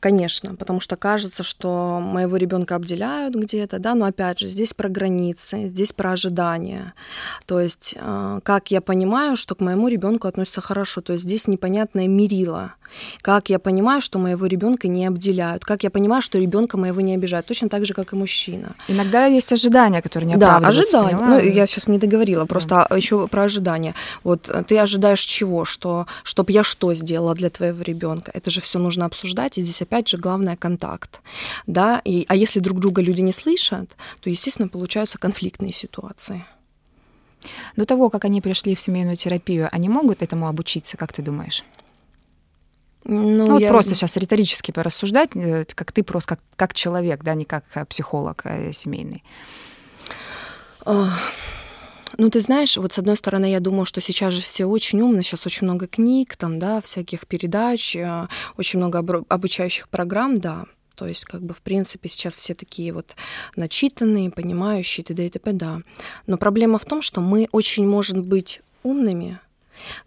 [0.00, 4.88] Конечно, потому что кажется, что моего ребенка обделяют где-то, да, но опять же, здесь про
[4.88, 6.94] границы, здесь про ожидания.
[7.46, 11.48] То есть, э, как я понимаю, что к моему ребенку относятся хорошо, то есть здесь
[11.48, 12.74] непонятное мерило.
[13.20, 17.14] Как я понимаю, что моего ребенка не обделяют, как я понимаю, что ребенка моего не
[17.14, 18.74] обижают, точно так же, как и мужчина.
[18.88, 21.16] Иногда есть ожидания, которые не Да, ожидания.
[21.16, 22.96] Ну, я сейчас не договорила, просто да.
[22.96, 23.94] еще про ожидания.
[24.24, 25.64] Вот э, ты ожидаешь чего?
[25.64, 28.30] Что, чтобы я что сделала для твоего ребенка?
[28.34, 31.22] Это же все нужно обсуждать, и здесь опять же главное контакт.
[31.66, 32.02] Да?
[32.04, 36.44] И, а если друг друга люди не слышат, то, естественно, получаются конфликтные ситуации.
[37.76, 41.64] До того, как они пришли в семейную терапию, они могут этому обучиться, как ты думаешь?
[43.04, 43.68] Ну, ну я...
[43.68, 47.64] вот просто сейчас риторически порассуждать, э, как ты просто как, как человек, да, не как
[47.74, 49.22] э, психолог а семейный.
[52.16, 55.22] Ну, ты знаешь, вот с одной стороны, я думаю, что сейчас же все очень умны,
[55.22, 60.64] сейчас очень много книг, там, да, всяких передач, э, очень много обучающих программ, да.
[60.94, 63.14] То есть, как бы, в принципе, сейчас все такие вот
[63.54, 65.26] начитанные, понимающие, т.д.
[65.26, 65.80] и т.п., да.
[66.26, 69.38] Но проблема в том, что мы очень можем быть умными,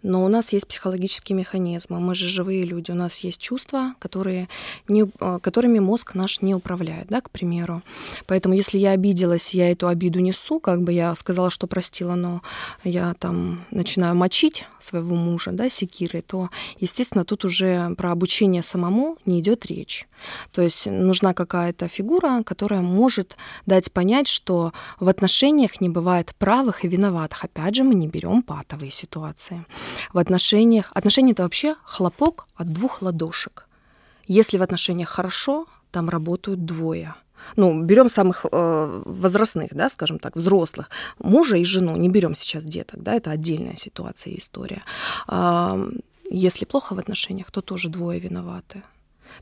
[0.02, 2.00] но у нас есть психологические механизмы.
[2.00, 2.90] Мы же живые люди.
[2.90, 4.48] У нас есть чувства, которые
[4.88, 7.82] не, э, которыми мозг наш не управляет, да, к примеру.
[8.26, 12.42] Поэтому если я обиделась, я эту обиду несу, как бы я сказала, что простила, но
[12.84, 19.16] я там начинаю мочить своего мужа, да, секирой, то, естественно, тут уже про обучение самому
[19.26, 20.06] не идет речь.
[20.52, 26.84] То есть нужна какая-то фигура, которая может дать понять, что в отношениях не бывает правых
[26.84, 27.44] и виноватых.
[27.44, 29.61] Опять же, мы не берем патовые ситуации
[30.12, 30.90] в отношениях...
[30.94, 33.68] Отношения— это вообще хлопок от двух ладошек.
[34.26, 37.14] Если в отношениях хорошо, там работают двое.
[37.56, 42.64] Ну, берем самых э, возрастных, да, скажем так, взрослых, мужа и жену, не берем сейчас
[42.64, 44.82] деток, да, это отдельная ситуация и история.
[45.28, 45.90] Э,
[46.30, 48.82] если плохо в отношениях, то тоже двое виноваты.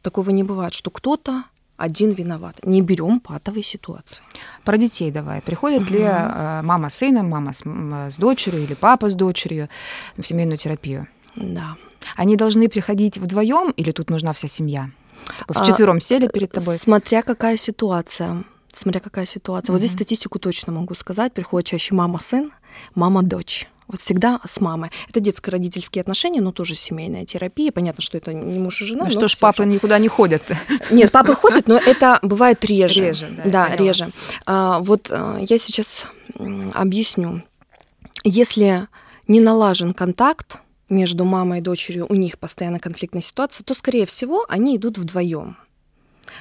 [0.02, 1.44] Такого не бывает, что кто-то
[1.80, 2.56] один виноват.
[2.64, 4.22] Не берем патовые ситуации.
[4.64, 5.40] Про детей давай.
[5.40, 5.94] Приходит угу.
[5.94, 9.68] ли э, мама с сыном, мама с, с дочерью или папа с дочерью
[10.16, 11.06] в семейную терапию?
[11.36, 11.76] Да.
[12.16, 14.90] Они должны приходить вдвоем или тут нужна вся семья?
[15.48, 16.76] В четвером а, сели перед тобой?
[16.78, 18.44] Смотря какая ситуация.
[18.72, 19.70] Смотря какая ситуация.
[19.70, 19.72] Mm-hmm.
[19.72, 21.32] Вот здесь статистику точно могу сказать.
[21.32, 22.52] Приходит чаще мама-сын,
[22.94, 23.68] мама-дочь.
[23.90, 24.90] Вот всегда с мамой.
[25.08, 27.72] Это детско-родительские отношения, но тоже семейная терапия.
[27.72, 29.06] Понятно, что это не муж и жена.
[29.06, 29.68] Ну что ж, папы же.
[29.68, 30.42] никуда не ходят.
[30.92, 33.06] Нет, папы ходят, но это бывает реже.
[33.06, 33.66] Реже, да.
[33.66, 34.10] Да, реже.
[34.46, 36.06] А, вот а, я сейчас
[36.72, 37.42] объясню.
[38.22, 38.86] Если
[39.26, 44.46] не налажен контакт между мамой и дочерью, у них постоянно конфликтная ситуация, то, скорее всего,
[44.48, 45.56] они идут вдвоем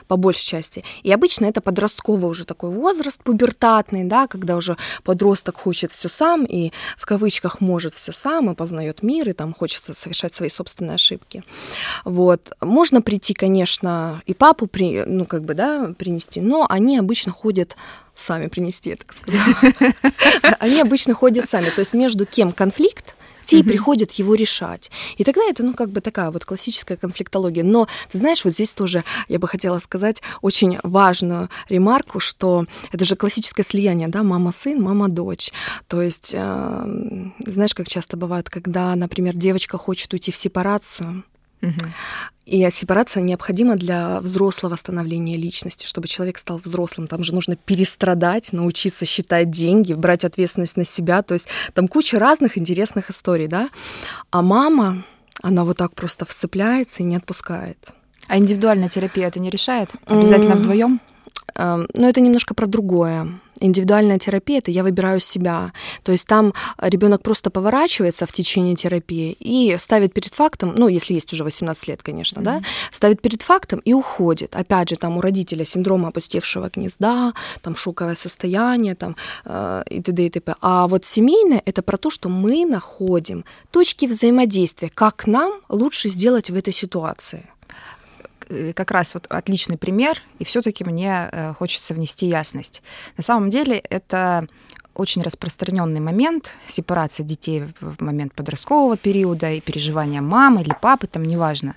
[0.08, 0.84] по большей части.
[1.04, 6.46] И обычно это подростковый уже такой возраст, пубертатный, да, когда уже подросток хочет все сам
[6.46, 10.96] и в кавычках может все сам и познает мир, и там хочется совершать свои собственные
[10.96, 11.44] ошибки.
[12.06, 12.52] Вот.
[12.62, 17.76] Можно прийти, конечно, и папу, при, ну, как бы, да, принести, но они обычно ходят
[18.16, 19.96] сами принести, так сказать.
[20.60, 21.70] Они обычно ходят сами.
[21.70, 23.16] То есть между кем конфликт,
[23.50, 24.92] те и приходят его решать.
[25.18, 27.64] И тогда это, ну, как бы такая вот классическая конфликтология.
[27.64, 33.06] Но, ты знаешь, вот здесь тоже я бы хотела сказать очень важную ремарку, что это
[33.06, 35.52] же классическое слияние, да, мама-сын, мама-дочь.
[35.88, 41.24] То есть, э, знаешь, как часто бывает, когда, например, девочка хочет уйти в сепарацию,
[42.46, 47.08] и сепарация необходима для взрослого становления личности, чтобы человек стал взрослым.
[47.08, 51.22] Там же нужно перестрадать, научиться считать деньги, брать ответственность на себя.
[51.22, 53.70] То есть там куча разных интересных историй, да.
[54.32, 55.06] А мама,
[55.44, 57.78] она вот так просто вцепляется и не отпускает.
[58.28, 59.92] А индивидуальная терапия это не решает?
[60.06, 61.02] Обязательно вдвоем?
[61.56, 63.40] Но ну, это немножко про другое.
[63.60, 65.74] Индивидуальная терапия это я выбираю себя.
[66.04, 71.14] То есть там ребенок просто поворачивается в течение терапии и ставит перед фактом, ну, если
[71.14, 72.44] есть уже 18 лет, конечно, mm-hmm.
[72.44, 74.56] да, ставит перед фактом и уходит.
[74.56, 80.26] Опять же, там у родителя синдром опустевшего гнезда, там шоковое состояние, там э, и т.д.
[80.26, 80.56] и т.п.
[80.62, 86.50] А вот семейное это про то, что мы находим точки взаимодействия, как нам лучше сделать
[86.50, 87.50] в этой ситуации.
[88.50, 92.82] Э, как раз вот отличный пример, и все-таки мне э, хочется внести ясность.
[93.16, 94.48] На самом деле это
[94.96, 101.24] очень распространенный момент сепарации детей в момент подросткового периода и переживания мамы или папы, там
[101.24, 101.76] неважно.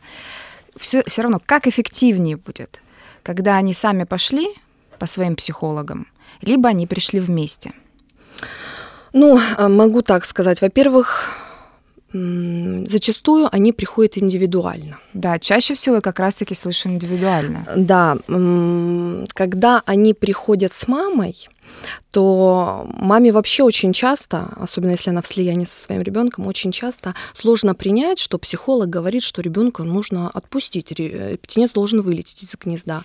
[0.76, 2.82] Все, все равно, как эффективнее будет,
[3.22, 4.48] когда они сами пошли
[4.98, 6.06] по своим психологам,
[6.40, 7.72] либо они пришли вместе?
[9.12, 10.62] Ну, э, могу так сказать.
[10.62, 11.36] Во-первых,
[12.12, 14.98] зачастую они приходят индивидуально.
[15.14, 17.66] Да, чаще всего я как раз-таки слышу индивидуально.
[17.76, 18.16] Да,
[19.34, 21.48] когда они приходят с мамой,
[22.10, 27.14] то маме вообще очень часто, особенно если она в слиянии со своим ребенком, очень часто
[27.34, 33.02] сложно принять, что психолог говорит, что ребенка нужно отпустить, птенец должен вылететь из гнезда.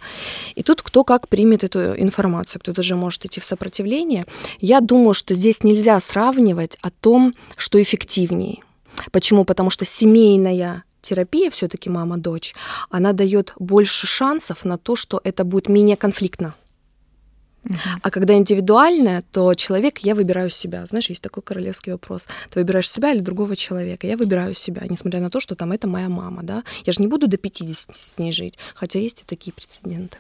[0.56, 4.26] И тут кто как примет эту информацию, кто даже может идти в сопротивление.
[4.60, 8.64] Я думаю, что здесь нельзя сравнивать о том, что эффективнее.
[9.12, 9.46] Почему?
[9.46, 12.54] Потому что семейная терапия, все-таки мама-дочь,
[12.90, 16.56] она дает больше шансов на то, что это будет менее конфликтно.
[18.02, 20.86] А когда индивидуальное, то человек, я выбираю себя.
[20.86, 22.28] Знаешь, есть такой королевский вопрос.
[22.50, 24.08] Ты выбираешь себя или другого человека?
[24.08, 26.64] Я выбираю себя, несмотря на то, что там это моя мама, да?
[26.86, 30.18] Я же не буду до 50 с ней жить, хотя есть и такие прецеденты.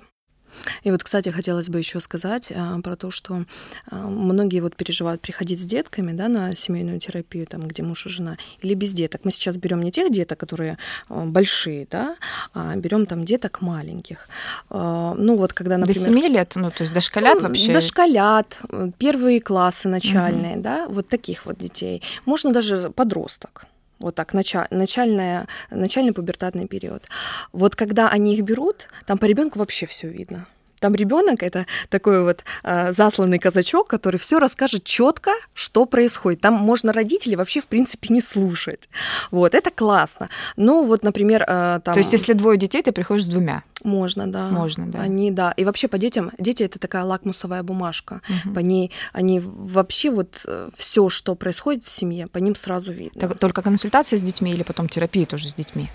[0.83, 3.45] И вот, кстати, хотелось бы еще сказать а, про то, что
[3.89, 8.09] а, многие вот переживают приходить с детками да, на семейную терапию, там, где муж и
[8.09, 9.21] жена, или без деток.
[9.23, 10.77] Мы сейчас берем не тех деток, которые
[11.09, 12.15] а, большие, да,
[12.53, 14.27] а берем там деток маленьких.
[14.69, 15.99] Ну вот когда, например...
[15.99, 17.73] До 7 лет, ну то есть дошколят ну, вообще?
[17.73, 18.59] Дошколят,
[18.97, 20.63] первые классы начальные, угу.
[20.63, 22.01] да, вот таких вот детей.
[22.25, 23.65] Можно даже подросток
[23.99, 27.03] вот так, началь, начальная, начальный пубертатный период.
[27.51, 30.47] Вот когда они их берут, там по ребенку вообще все видно.
[30.79, 36.41] Там ребенок это такой вот э, засланный казачок, который все расскажет четко, что происходит.
[36.41, 38.89] Там можно родителей вообще в принципе не слушать.
[39.31, 40.29] Вот это классно.
[40.55, 41.93] Ну вот, например, э, там.
[41.93, 43.63] То есть, если двое детей, ты приходишь с двумя.
[43.83, 44.49] Можно, да.
[44.49, 45.01] Можно, да.
[45.01, 45.51] Они, да.
[45.51, 48.21] И вообще по детям, дети это такая лакмусовая бумажка.
[48.29, 48.53] Угу.
[48.53, 53.21] По ней, они вообще вот э, все, что происходит в семье, по ним сразу видно.
[53.21, 55.89] Так, только консультация с детьми или потом терапия тоже с детьми?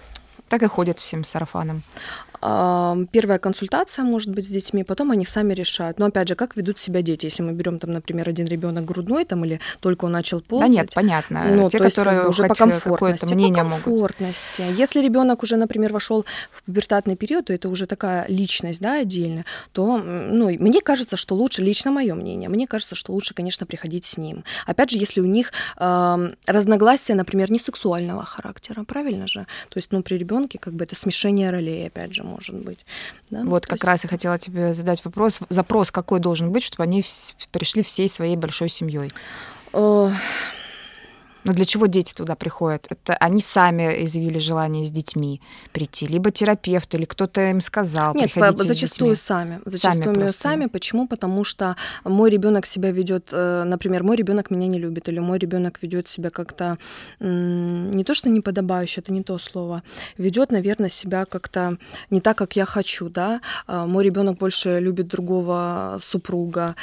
[0.49, 1.83] Так и ходят всем сарафаном.
[2.43, 6.01] Первая консультация может быть с детьми, потом они сами решают.
[6.01, 7.27] Но опять же, как ведут себя дети?
[7.27, 10.69] Если мы берем там, например, один ребенок грудной там или только он начал ползать.
[10.69, 11.45] Да нет, понятно.
[11.45, 13.35] Ну, Те, которые как бы, уже по комфортности.
[13.35, 14.63] Мнение по комфортности.
[14.63, 14.79] Могут.
[14.79, 19.45] Если ребенок уже, например, вошел в пубертатный период, то это уже такая личность, да, отдельная,
[19.71, 24.05] то, ну, мне кажется, что лучше, лично мое мнение, мне кажется, что лучше, конечно, приходить
[24.05, 24.43] с ним.
[24.67, 29.47] Опять же, если у них э, разногласия, например, не сексуального характера, правильно же?
[29.69, 32.85] То есть, ну, при ребенке как бы это смешение ролей, опять же, может быть.
[33.31, 33.43] Да?
[33.45, 33.85] Вот То как есть...
[33.85, 35.41] раз я хотела тебе задать вопрос.
[35.49, 37.05] Запрос какой должен быть, чтобы они
[37.51, 39.11] пришли всей своей большой семьей?
[41.45, 42.87] Но для чего дети туда приходят?
[42.89, 45.41] Это они сами изъявили желание с детьми
[45.73, 48.15] прийти, либо терапевт, или кто-то им сказал.
[48.15, 49.61] Нет, зачастую сами.
[49.65, 50.67] Зачастую сами, сами.
[50.67, 51.09] Почему?
[51.09, 55.39] Потому что мой ребенок себя ведет, э, например, мой ребенок меня не любит, или мой
[55.39, 56.79] ребенок ведет себя как-то
[57.19, 59.83] не то, что неподобающе, это не то слово,
[60.19, 61.79] ведет, наверное, себя как-то
[62.11, 63.41] не так, как я хочу, да.
[63.67, 66.77] А, мой ребенок больше любит другого супруга.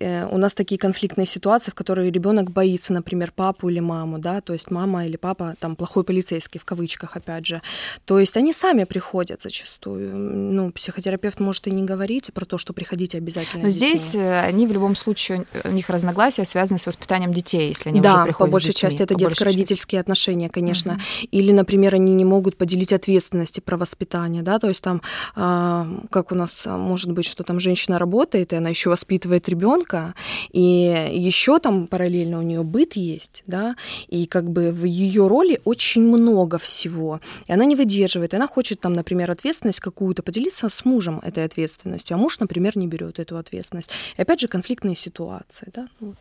[0.00, 4.18] Э, у нас такие конфликтные ситуации, в которые ребенок боится, например, папу или маму маму,
[4.18, 7.62] да, то есть мама или папа там плохой полицейский в кавычках, опять же.
[8.04, 10.16] То есть они сами приходят зачастую.
[10.16, 13.64] Ну, психотерапевт может и не говорить про то, что приходите обязательно.
[13.64, 17.90] Но здесь э, они в любом случае, у них разногласия связаны с воспитанием детей, если
[17.90, 20.92] они да, уже приходят по большей части это детско-родительские отношения, конечно.
[20.92, 21.28] Угу.
[21.32, 25.02] Или, например, они не могут поделить ответственности про воспитание, да, то есть там,
[25.34, 30.14] э, как у нас может быть, что там женщина работает, и она еще воспитывает ребенка,
[30.52, 33.76] и еще там параллельно у нее быт есть, да,
[34.08, 38.46] и как бы в ее роли очень много всего, и она не выдерживает, и она
[38.46, 43.18] хочет там, например, ответственность какую-то поделиться с мужем этой ответственностью, а муж, например, не берет
[43.18, 43.90] эту ответственность.
[44.16, 46.16] И опять же конфликтные ситуации, да, вот,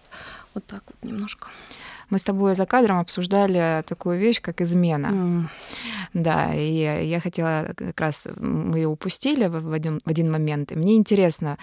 [0.53, 1.47] вот так вот немножко.
[2.09, 5.07] Мы с тобой за кадром обсуждали такую вещь, как измена.
[5.07, 5.43] Mm.
[6.13, 10.71] Да, и я хотела как раз, мы ее упустили в один, в один момент.
[10.71, 11.57] И мне интересно,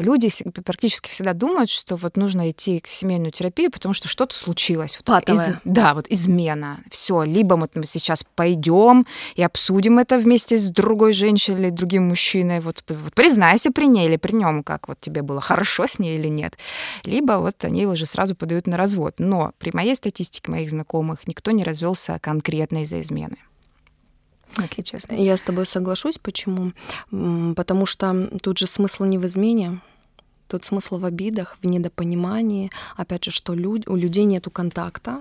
[0.00, 0.28] люди
[0.64, 4.98] практически всегда думают, что вот нужно идти к семейную терапию, потому что что-то случилось.
[5.06, 6.80] Вот из, да, вот измена.
[6.90, 12.08] Все, либо вот мы сейчас пойдем и обсудим это вместе с другой женщиной или другим
[12.08, 12.60] мужчиной.
[12.60, 16.18] Вот, вот признайся при ней или при нем, как вот тебе было хорошо с ней
[16.18, 16.56] или нет.
[17.04, 19.14] Либо вот они уже сразу подают на развод.
[19.18, 23.36] Но при моей статистике моих знакомых никто не развелся конкретно из-за измены
[24.58, 25.14] если честно.
[25.14, 26.18] Я с тобой соглашусь.
[26.18, 26.72] Почему?
[27.54, 29.80] Потому что тут же смысл не в измене,
[30.50, 35.20] тут смысл в обидах, в недопонимании, опять же, что люд, у людей нету контакта,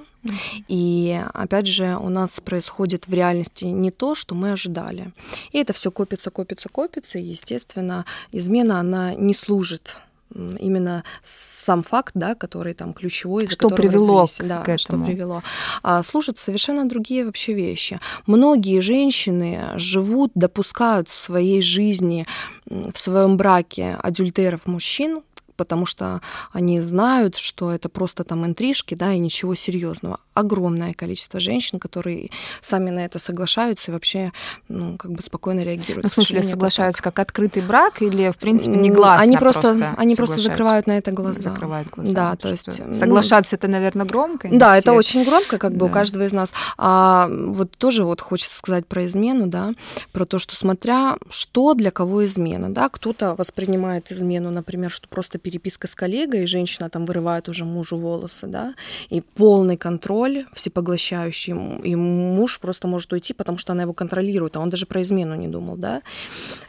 [0.67, 5.13] и опять же у нас происходит в реальности не то, что мы ожидали.
[5.51, 9.97] И это все копится, копится, копится, и, естественно, измена, она не служит
[10.33, 15.05] именно сам факт, да, который там ключевой, из-за что привело развелись, да, к этому.
[15.05, 15.43] что привело,
[15.83, 17.99] а служат совершенно другие вообще вещи.
[18.25, 22.25] Многие женщины живут, допускают в своей жизни,
[22.65, 25.21] в своем браке адюльтеров мужчин,
[25.59, 26.21] потому что
[26.53, 30.21] они знают, что это просто там интрижки, да, и ничего серьезного.
[30.33, 32.29] Огромное количество женщин, которые
[32.61, 34.31] сами на это соглашаются и вообще,
[34.69, 36.03] ну, как бы спокойно реагируют.
[36.03, 40.15] Ну, в смысле, соглашаются как открытый брак или, в принципе, негласно Они просто, просто они
[40.15, 41.41] просто закрывают на это глаза.
[41.41, 42.13] Закрывают глаза.
[42.13, 42.81] Да, то есть...
[42.95, 44.47] Соглашаться ну, это, наверное, громко.
[44.51, 45.85] Да, это очень громко, как бы да.
[45.85, 46.53] у каждого из нас.
[46.77, 49.73] А вот тоже вот хочется сказать про измену, да,
[50.13, 55.37] про то, что смотря что для кого измена, да, кто-то воспринимает измену, например, что просто
[55.49, 58.75] переписка с коллегой, и женщина там вырывает уже мужу волосы, да,
[59.09, 61.53] и полный контроль всепоглощающий,
[61.83, 65.35] и муж просто может уйти, потому что она его контролирует, а он даже про измену
[65.35, 66.01] не думал, да.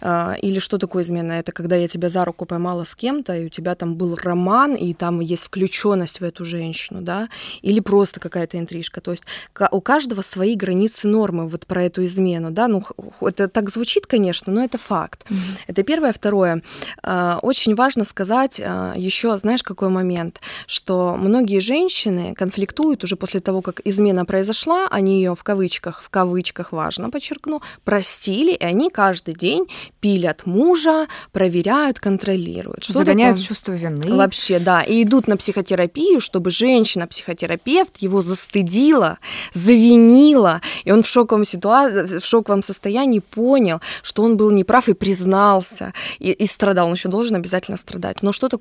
[0.00, 1.32] А, или что такое измена?
[1.32, 4.74] Это когда я тебя за руку поймала с кем-то, и у тебя там был роман,
[4.74, 7.28] и там есть включенность в эту женщину, да,
[7.60, 9.02] или просто какая-то интрижка.
[9.02, 9.24] То есть
[9.70, 12.82] у каждого свои границы нормы вот про эту измену, да, ну
[13.20, 15.26] это так звучит, конечно, но это факт.
[15.28, 15.36] Mm-hmm.
[15.66, 16.12] Это первое.
[16.12, 16.62] Второе.
[17.02, 18.60] А, очень важно сказать
[18.96, 25.16] еще, знаешь, какой момент, что многие женщины конфликтуют уже после того, как измена произошла, они
[25.16, 29.66] ее в кавычках, в кавычках важно подчеркну, простили, и они каждый день
[30.00, 32.84] пилят мужа, проверяют, контролируют.
[32.84, 33.48] Что Загоняют такое?
[33.48, 34.14] чувство вины.
[34.14, 34.82] Вообще, да.
[34.82, 39.18] И идут на психотерапию, чтобы женщина-психотерапевт его застыдила,
[39.52, 44.94] завинила, и он в шоковом, ситуации, в шоковом состоянии понял, что он был неправ и
[44.94, 46.86] признался, и, и страдал.
[46.86, 48.22] Он еще должен обязательно страдать.
[48.22, 48.59] Но что такое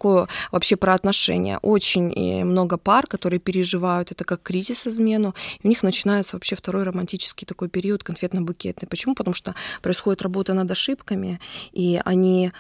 [0.52, 1.60] вообще про отношения?
[1.62, 6.56] Очень э, много пар, которые переживают это как кризис измену, и у них начинается вообще
[6.56, 8.88] второй романтический такой период конфетно-букетный.
[8.88, 9.16] Почему?
[9.16, 11.40] Потому что происходит работа над ошибками,
[11.72, 12.52] и они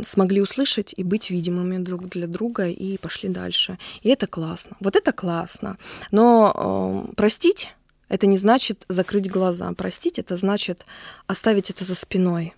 [0.00, 3.78] смогли услышать и быть видимыми друг для друга и пошли дальше.
[4.02, 4.76] И это классно.
[4.80, 5.76] Вот это классно.
[6.10, 7.70] Но э, простить
[8.12, 9.72] это не значит закрыть глаза.
[9.72, 10.84] Простить это значит
[11.26, 12.54] оставить это за спиной.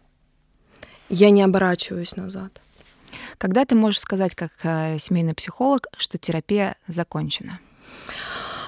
[1.08, 2.60] Я не оборачиваюсь назад.
[3.38, 7.60] Когда ты можешь сказать, как э, семейный психолог, что терапия закончена?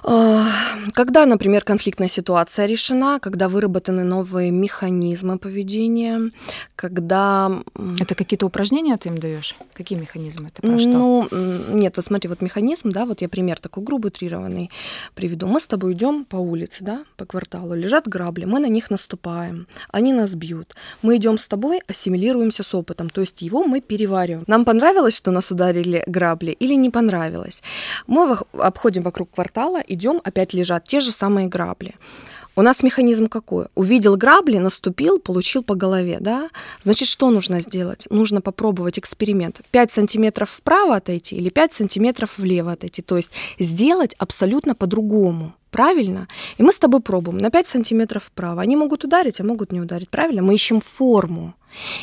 [0.07, 6.31] Когда, например, конфликтная ситуация решена, когда выработаны новые механизмы поведения,
[6.77, 7.51] когда...
[7.99, 9.57] Это какие-то упражнения ты им даешь?
[9.75, 10.49] Какие механизмы?
[10.49, 10.89] Это про что?
[10.89, 11.29] Ну,
[11.73, 14.71] нет, вот смотри, вот механизм, да, вот я пример такой грубо утрированный
[15.15, 15.49] приведу.
[15.49, 19.67] Мы с тобой идем по улице, да, по кварталу, лежат грабли, мы на них наступаем,
[19.91, 20.75] они нас бьют.
[21.03, 24.45] Мы идем с тобой, ассимилируемся с опытом, то есть его мы перевариваем.
[24.47, 27.63] Нам понравилось, что нас ударили грабли или не понравилось?
[28.07, 31.95] Мы обходим вокруг квартала и идем, опять лежат те же самые грабли.
[32.59, 33.67] У нас механизм какой?
[33.75, 36.49] Увидел грабли, наступил, получил по голове, да?
[36.83, 38.07] Значит, что нужно сделать?
[38.09, 39.61] Нужно попробовать эксперимент.
[39.73, 43.03] 5 сантиметров вправо отойти или 5 сантиметров влево отойти.
[43.03, 45.53] То есть сделать абсолютно по-другому.
[45.77, 46.27] Правильно?
[46.57, 48.63] И мы с тобой пробуем на 5 сантиметров вправо.
[48.63, 50.09] Они могут ударить, а могут не ударить.
[50.09, 50.41] Правильно?
[50.41, 51.53] Мы ищем форму.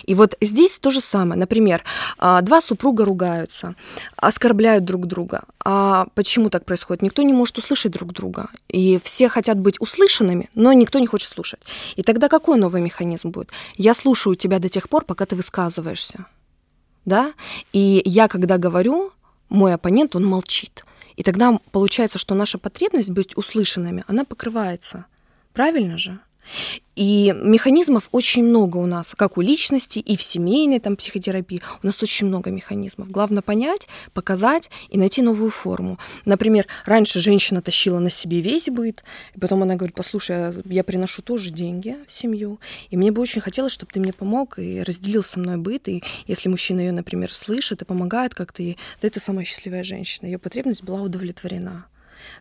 [0.03, 1.39] И вот здесь то же самое.
[1.39, 1.83] Например,
[2.19, 3.73] а, два супруга ругаются,
[4.15, 5.45] оскорбляют друг друга.
[5.65, 7.01] А почему так происходит?
[7.01, 8.45] Никто не может услышать друг друга.
[8.67, 11.61] И все хотят быть услышанными, но никто не хочет слушать.
[11.95, 13.49] И тогда какой новый механизм будет?
[13.75, 16.27] Я слушаю тебя до тех пор, пока ты высказываешься.
[17.05, 17.33] Да?
[17.71, 19.11] И я, когда говорю,
[19.49, 20.85] мой оппонент, он молчит.
[21.15, 25.05] И тогда получается, что наша потребность быть услышанными, она покрывается.
[25.53, 26.19] Правильно же?
[26.95, 31.61] И механизмов очень много у нас, как у личности и в семейной там, психотерапии.
[31.81, 33.09] У нас очень много механизмов.
[33.09, 35.97] Главное понять, показать и найти новую форму.
[36.25, 41.23] Например, раньше женщина тащила на себе весь быт, и потом она говорит, послушай, я приношу
[41.23, 42.59] тоже деньги в семью,
[42.91, 46.03] и мне бы очень хотелось, чтобы ты мне помог и разделил со мной быт, и
[46.27, 50.37] если мужчина ее, например, слышит и помогает как-то, ей, да это самая счастливая женщина, ее
[50.37, 51.87] потребность была удовлетворена.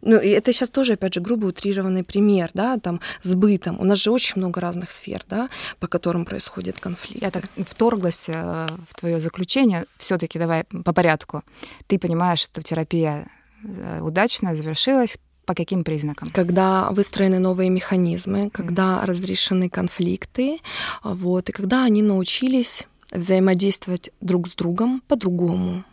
[0.03, 3.81] Ну, и это сейчас тоже, опять же, грубо утрированный пример, да, там, с бытом.
[3.81, 5.49] У нас же очень много разных сфер, да,
[5.79, 7.23] по которым происходит конфликт.
[7.23, 9.87] Я так вторглась э, в твое заключение.
[9.99, 11.43] все таки давай по порядку.
[11.87, 13.29] Ты понимаешь, что терапия
[13.65, 16.29] э, удачно завершилась, по каким признакам?
[16.33, 19.07] Когда выстроены новые механизмы, когда mm.
[19.07, 20.59] разрешены конфликты,
[21.03, 25.85] вот, и когда они научились взаимодействовать друг с другом по-другому,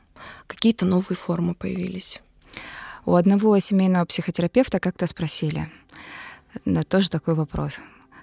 [0.47, 2.21] какие-то новые формы появились.
[3.09, 5.71] У одного семейного психотерапевта как-то спросили,
[6.63, 7.79] да, тоже такой вопрос.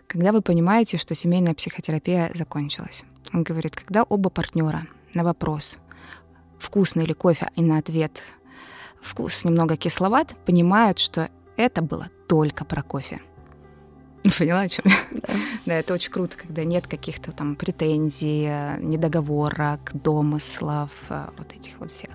[0.07, 3.03] Когда вы понимаете, что семейная психотерапия закончилась?
[3.33, 5.79] Он говорит, когда оба партнера на вопрос,
[6.61, 8.23] вкусный ли кофе, и на ответ
[9.01, 13.21] вкус немного кисловат, понимают, что это было только про кофе.
[14.39, 15.35] Поняла, о чем да.
[15.67, 18.45] да, это очень круто, когда нет каких-то там претензий,
[18.79, 22.11] недоговорок, домыслов, вот этих вот всех.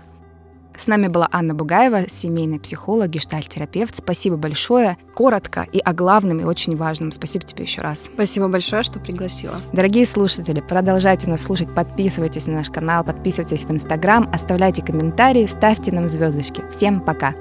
[0.82, 3.96] С нами была Анна Бугаева, семейный психолог, гештальт-терапевт.
[3.96, 4.98] Спасибо большое.
[5.14, 7.12] Коротко и о главном, и очень важном.
[7.12, 8.10] Спасибо тебе еще раз.
[8.12, 9.58] Спасибо большое, что пригласила.
[9.74, 15.92] Дорогие слушатели, продолжайте нас слушать, подписывайтесь на наш канал, подписывайтесь в Инстаграм, оставляйте комментарии, ставьте
[15.92, 16.64] нам звездочки.
[16.72, 17.36] Всем пока!